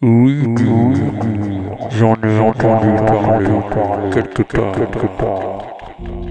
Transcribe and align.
Oui, 0.00 0.44
j'en 1.90 2.14
ai 2.22 2.38
entendu 2.38 2.86
parler 3.04 3.50
quelque 4.12 4.42
part. 4.42 4.72
Quelque 4.76 5.06
part. 5.18 6.27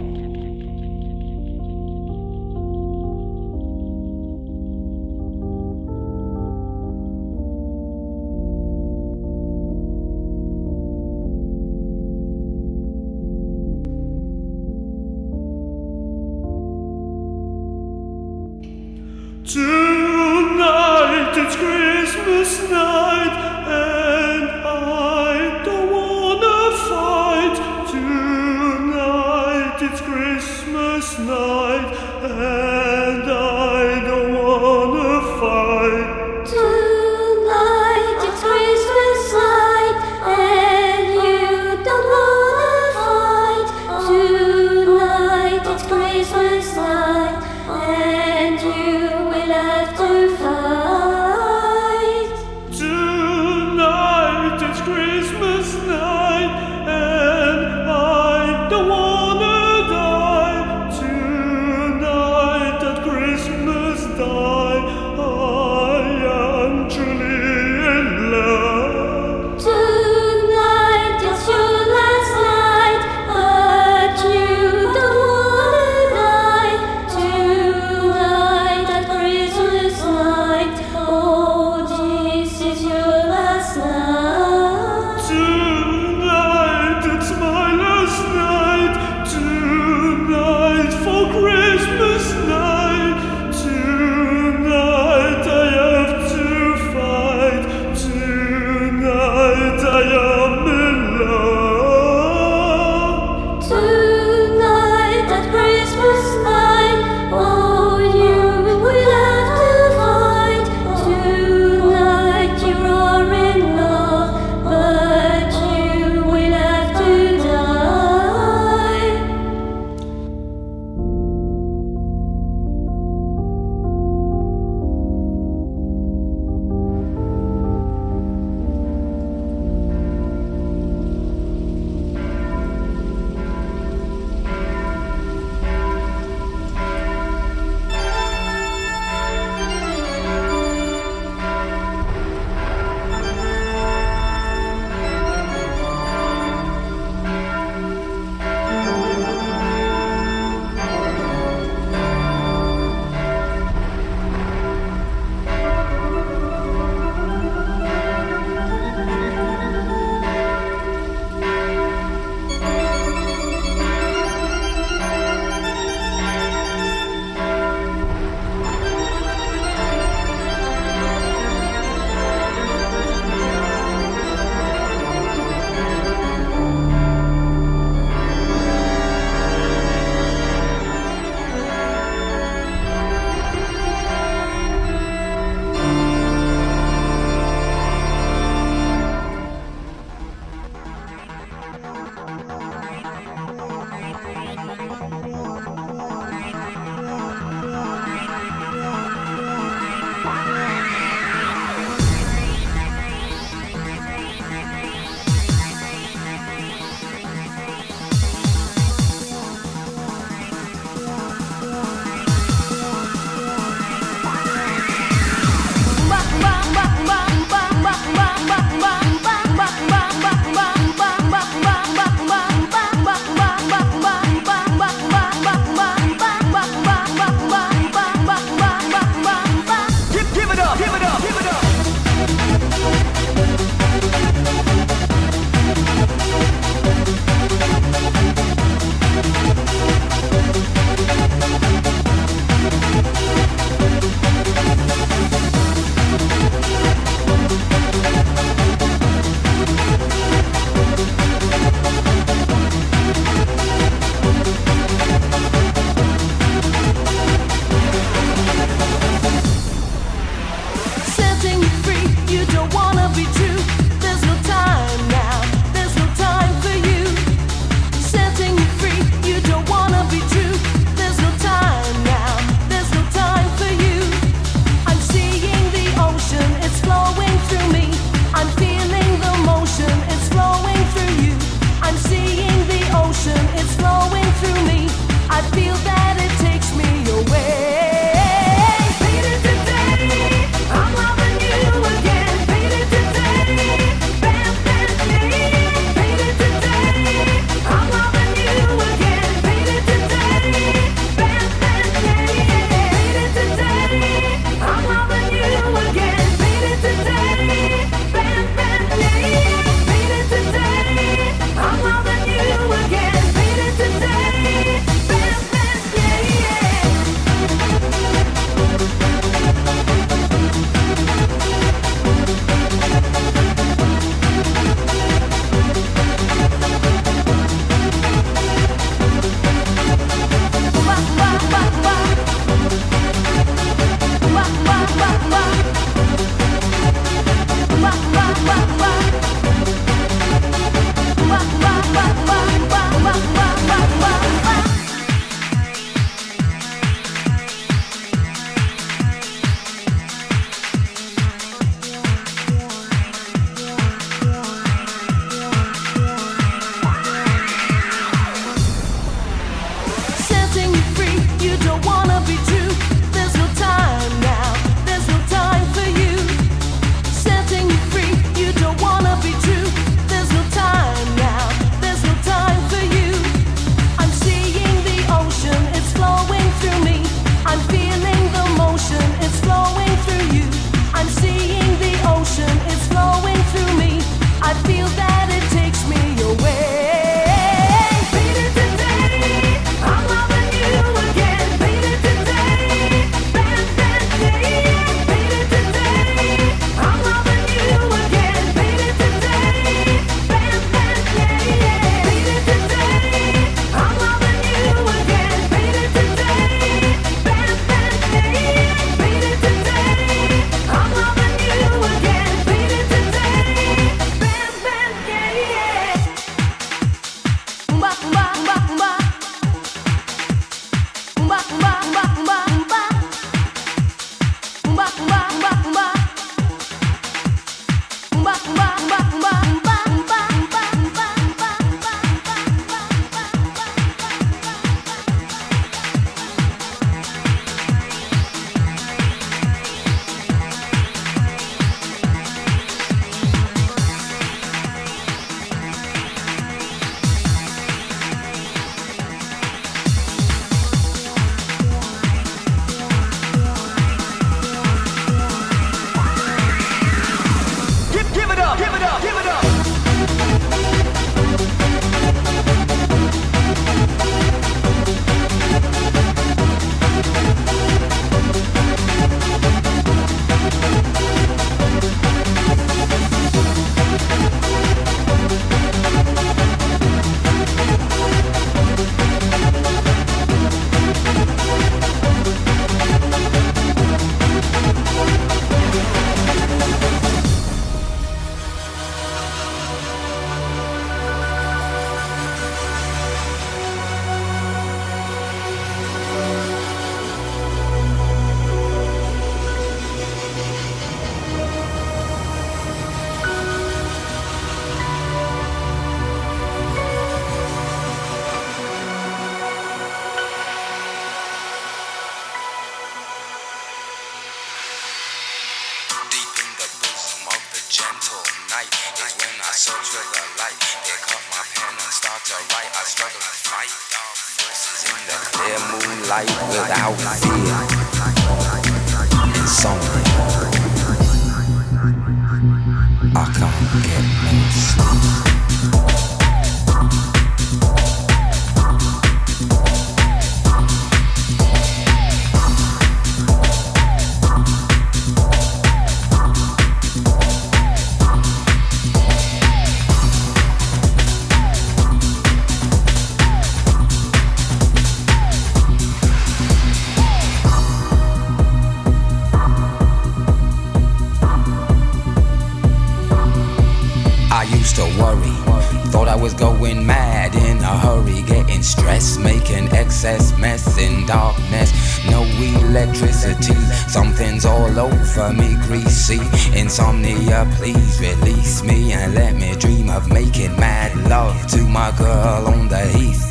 Please 577.46 578.00
release 578.00 578.64
me 578.64 578.94
and 578.94 579.14
let 579.14 579.36
me 579.36 579.54
dream 579.56 579.92
of 579.92 580.12
making 580.12 580.56
mad 580.56 580.96
love 581.08 581.46
to 581.48 581.62
my 581.64 581.92
girl 581.96 582.48
on 582.48 582.68
the 582.68 582.84
heath. 582.88 583.24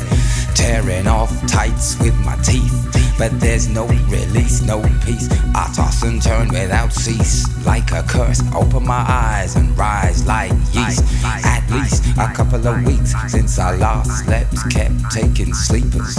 Tearing 0.55 1.07
off 1.07 1.29
tights 1.45 1.99
with 1.99 2.17
my 2.25 2.35
teeth, 2.37 3.15
but 3.17 3.37
there's 3.39 3.67
no 3.67 3.85
release, 3.85 4.61
no 4.61 4.81
peace. 5.05 5.27
I 5.53 5.71
toss 5.75 6.03
and 6.03 6.21
turn 6.21 6.47
without 6.49 6.93
cease, 6.93 7.45
like 7.65 7.91
a 7.91 8.01
curse. 8.03 8.41
Open 8.55 8.85
my 8.87 9.03
eyes 9.07 9.55
and 9.57 9.77
rise 9.77 10.25
like 10.25 10.51
yeast. 10.71 11.03
At 11.25 11.69
least 11.69 12.05
a 12.17 12.31
couple 12.33 12.65
of 12.65 12.85
weeks 12.85 13.13
since 13.27 13.59
I 13.59 13.75
last 13.75 14.25
slept, 14.25 14.55
kept 14.71 15.11
taking 15.11 15.53
sleepers. 15.53 16.17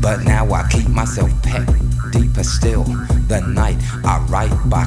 But 0.00 0.24
now 0.24 0.50
I 0.50 0.68
keep 0.68 0.88
myself 0.88 1.30
pet 1.42 1.68
deeper 2.10 2.44
still. 2.44 2.84
The 3.28 3.40
night 3.48 3.78
I 4.04 4.18
write 4.28 4.68
by 4.68 4.86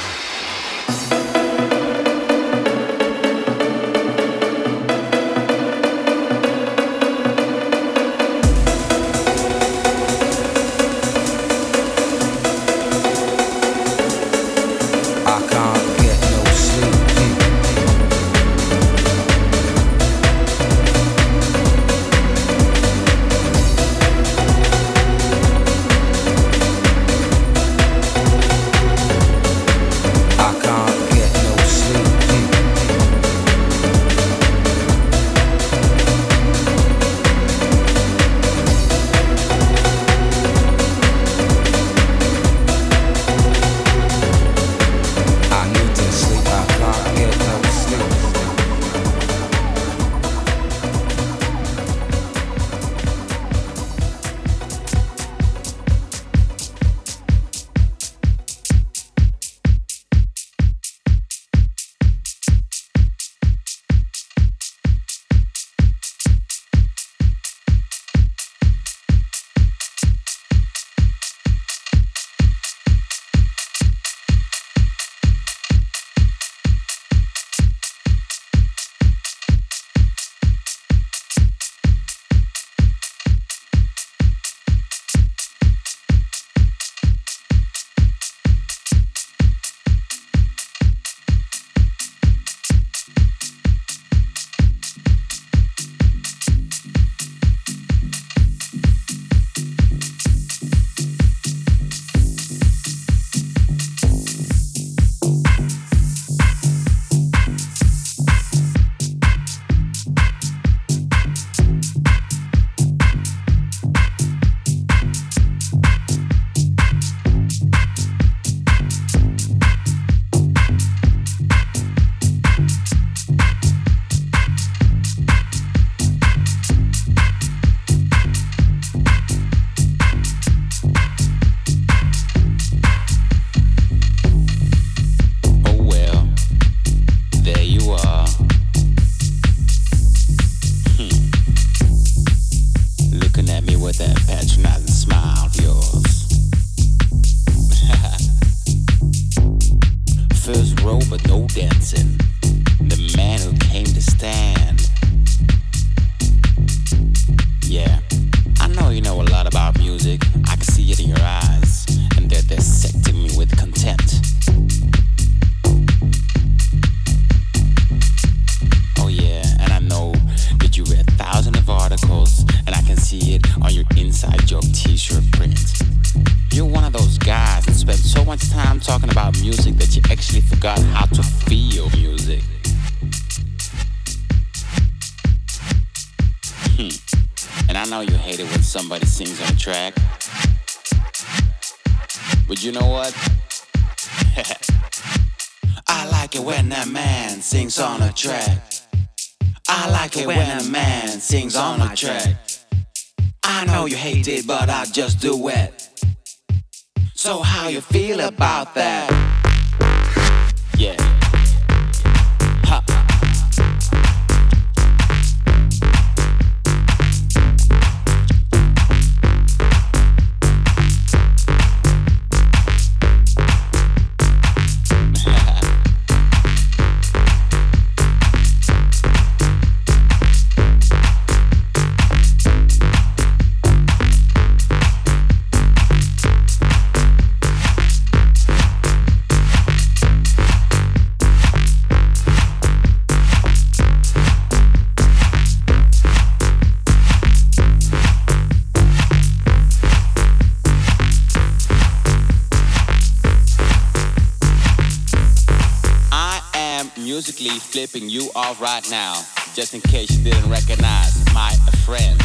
Musically 257.21 257.59
flipping 257.59 258.09
you 258.09 258.31
off 258.35 258.59
right 258.59 258.89
now, 258.89 259.13
just 259.53 259.75
in 259.75 259.81
case 259.81 260.09
you 260.17 260.23
didn't 260.23 260.49
recognize 260.49 261.23
my 261.35 261.51
friend. 261.85 262.19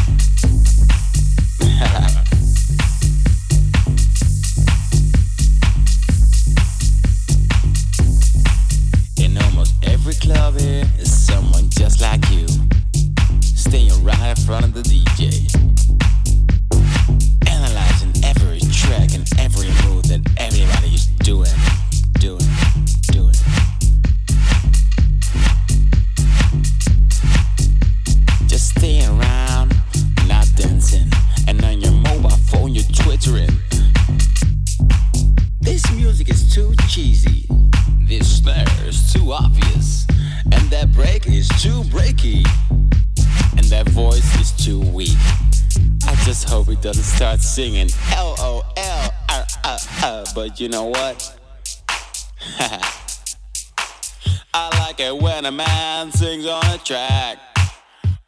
you 50.67 50.73
know 50.73 50.87
what? 50.87 51.39
I 54.53 54.69
like 54.81 54.99
it 54.99 55.17
when 55.17 55.47
a 55.47 55.53
man 55.53 56.11
sings 56.11 56.45
on 56.45 56.67
a 56.67 56.79
track. 56.79 57.39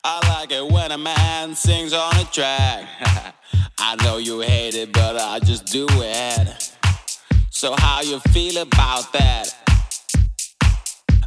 I 0.05 0.21
like 0.29 0.53
it 0.53 0.65
when 0.65 0.93
a 0.93 0.99
man 0.99 1.57
sings 1.57 1.93
on 1.93 2.15
a 2.15 2.25
track. 2.27 2.87
I 3.81 3.97
know 4.05 4.19
you 4.19 4.39
hate 4.39 4.77
it, 4.77 4.93
but 4.93 5.17
I 5.17 5.41
just 5.41 5.67
do 5.67 5.89
it. 5.91 6.77
So 7.51 7.75
how 7.77 8.03
you 8.03 8.21
feel 8.31 8.63
about 8.63 9.13
that? 9.15 9.53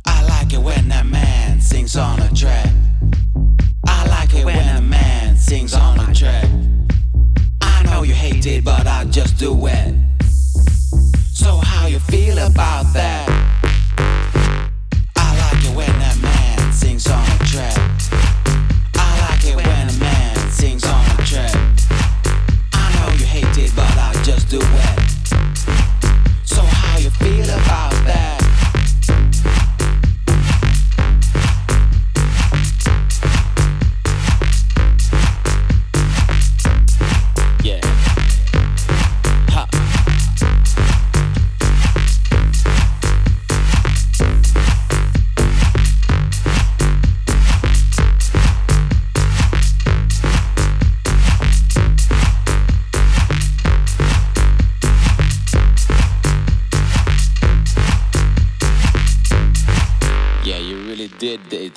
I 0.05 0.25
like 0.29 0.53
it 0.53 0.61
when 0.61 0.89
a 0.93 1.03
man 1.03 1.59
sings 1.59 1.97
on 1.97 2.21
a 2.21 2.33
track. 2.33 2.71
I 3.85 4.07
like 4.07 4.33
it 4.33 4.45
when 4.45 4.77
a 4.77 4.81
man 4.81 5.35
sings 5.35 5.73
on 5.73 5.99
a 5.99 6.13
track. 6.13 6.49
I 7.59 7.83
know 7.83 8.03
you 8.03 8.13
hate 8.13 8.45
it, 8.45 8.63
but 8.63 8.87
I 8.87 9.03
just 9.03 9.37
do 9.37 9.67
it. 9.67 9.93
So 11.41 11.57
how 11.57 11.87
you 11.87 11.97
feel 11.97 12.37
about 12.37 12.93
that? 12.93 13.25
I 15.15 15.29
like 15.41 15.65
it 15.65 15.75
when 15.75 15.89
a 15.89 16.15
man 16.21 16.71
sings 16.71 17.07
on 17.07 17.19
a 17.19 17.37
track. 17.45 17.79
I 18.93 19.27
like 19.27 19.43
it 19.45 19.55
when 19.55 19.89
a 19.89 19.99
man 19.99 20.51
sings 20.51 20.85
on 20.85 21.03
a 21.03 21.25
track. 21.25 21.55
I 22.73 22.93
know 22.93 23.11
you 23.17 23.25
hate 23.25 23.57
it, 23.57 23.75
but 23.75 23.89
I 23.97 24.13
just 24.23 24.49
do 24.49 24.59
it. 24.61 24.90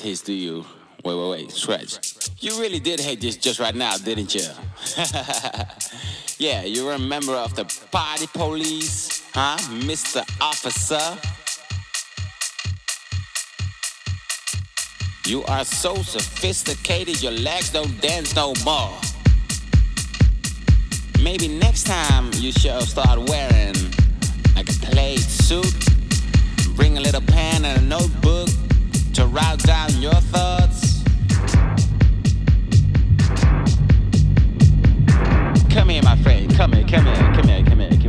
Hate 0.04 0.18
this, 0.18 0.28
you? 0.28 0.66
Wait, 1.02 1.14
wait, 1.14 1.30
wait, 1.30 1.50
stretch. 1.50 2.30
You 2.38 2.60
really 2.60 2.78
did 2.78 3.00
hate 3.00 3.22
this 3.22 3.38
just 3.38 3.58
right 3.58 3.74
now, 3.74 3.96
didn't 3.96 4.34
you? 4.34 4.44
yeah, 6.38 6.62
you're 6.62 6.92
a 6.92 6.98
member 6.98 7.32
of 7.32 7.56
the 7.56 7.64
party 7.90 8.26
police, 8.26 9.22
huh, 9.32 9.56
Mr. 9.86 10.22
Officer? 10.42 11.00
You 15.26 15.42
are 15.44 15.64
so 15.64 15.94
sophisticated, 15.94 17.22
your 17.22 17.32
legs 17.32 17.70
don't 17.70 17.98
dance 18.02 18.36
no 18.36 18.52
more. 18.62 18.92
Maybe 21.22 21.48
next 21.48 21.84
time 21.84 22.30
you 22.34 22.52
should 22.52 22.82
start 22.82 23.18
wearing 23.30 23.74
like 24.54 24.68
a 24.68 24.74
plaid 24.82 25.20
suit 25.20 25.94
Bring 26.76 26.98
a 26.98 27.00
little 27.00 27.20
pen 27.20 27.64
and 27.64 27.82
a 27.82 27.84
notebook 27.84 28.43
to 28.43 28.43
write 29.34 29.58
down 29.64 29.90
your 30.00 30.14
thoughts. 30.14 31.02
Come 35.70 35.90
my 36.04 36.16
friend. 36.22 36.54
Come 36.56 36.72
come 36.72 36.84
come 36.84 37.04
here, 37.04 37.32
come 37.34 37.48
here, 37.48 37.64
come 37.64 37.80
here. 37.80 38.03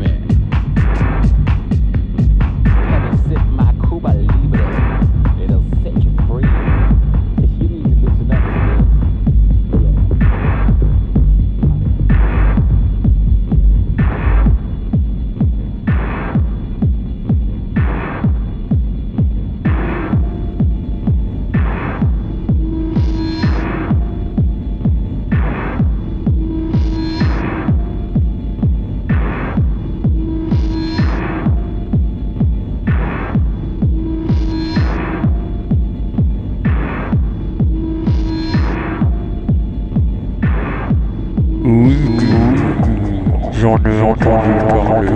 J'en 43.65 43.77
ai 43.77 43.99
entendu 43.99 44.51
parler 44.69 45.07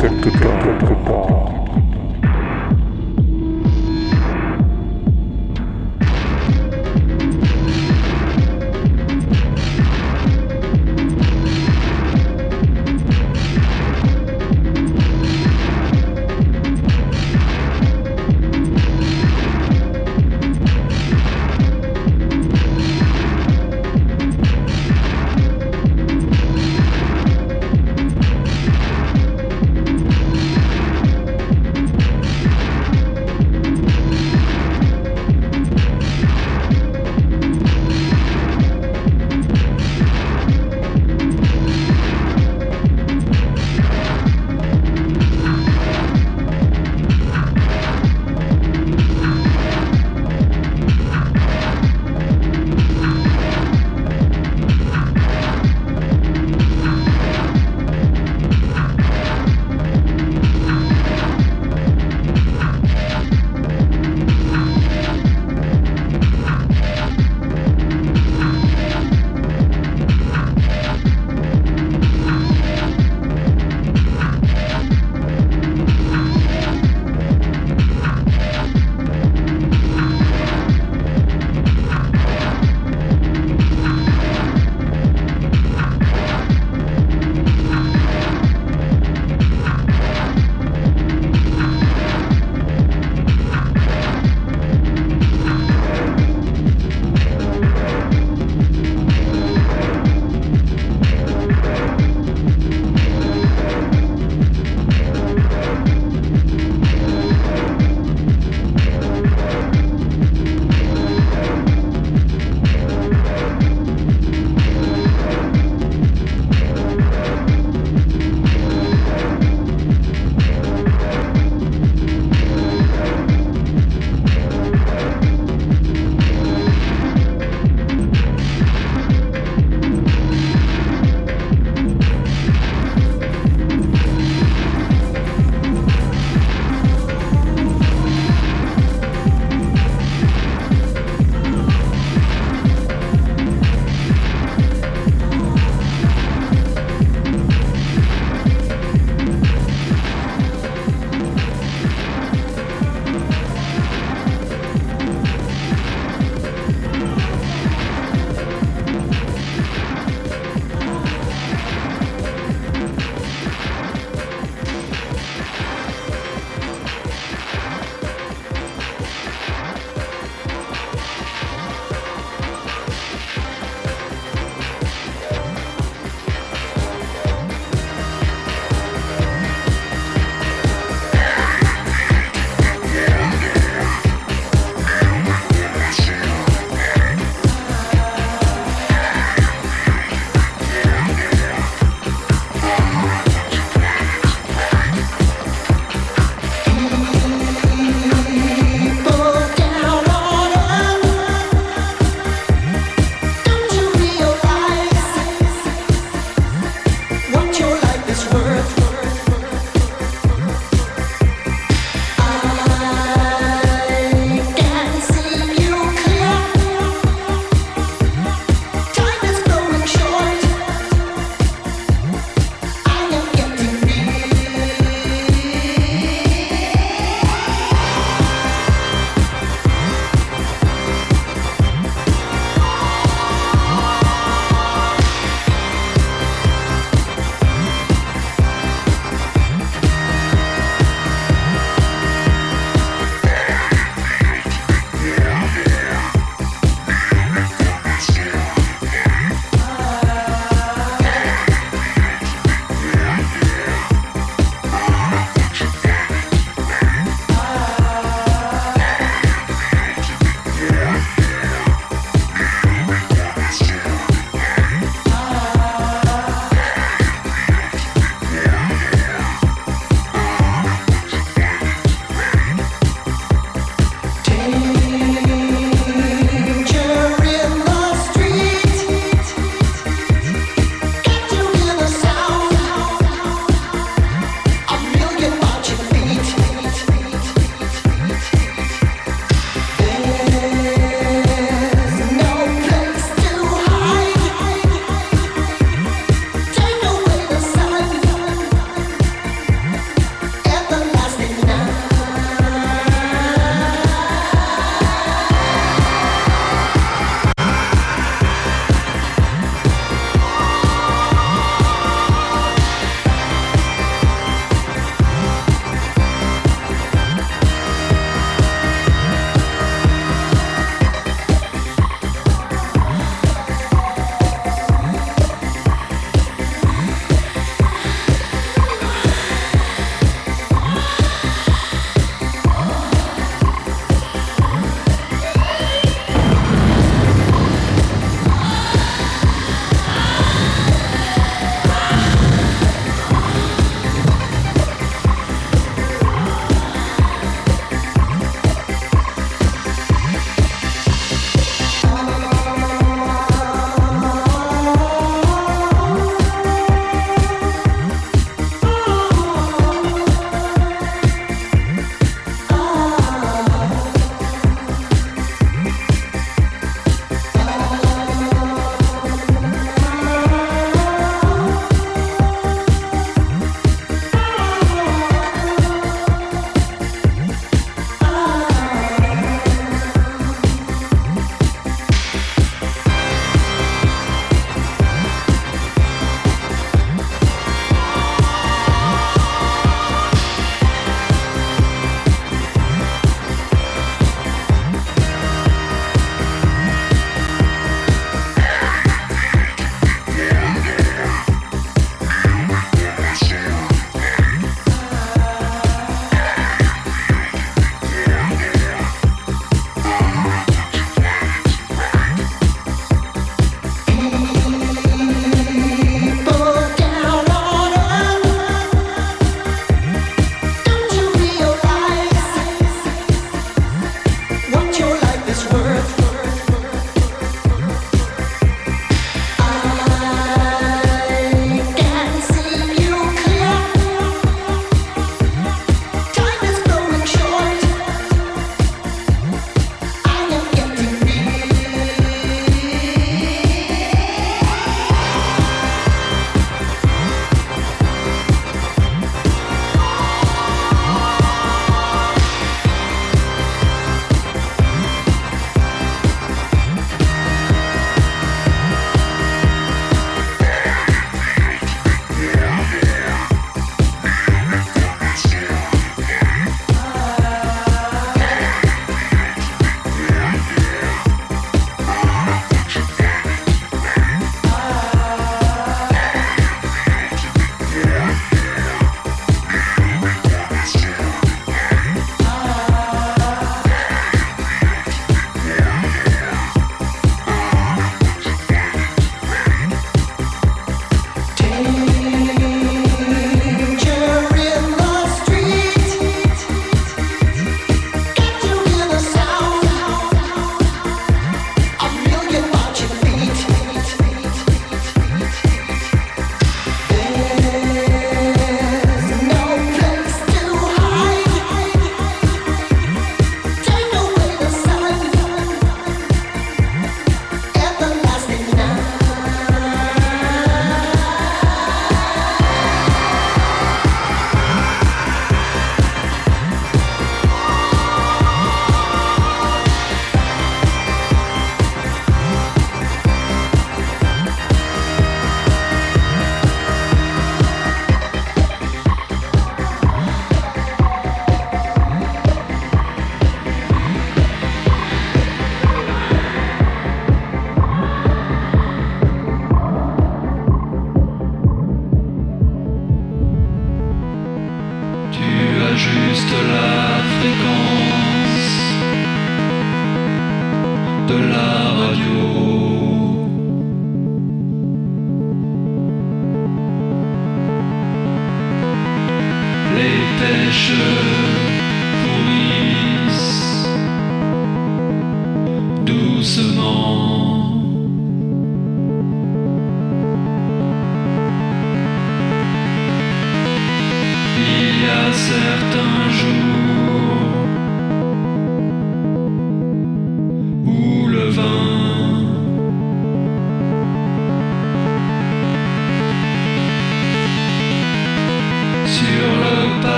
quelque 0.00 0.30
part, 0.38 0.58
quelque 0.62 0.94
part. 1.04 1.39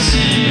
assim. 0.00 0.49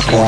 J'en 0.00 0.26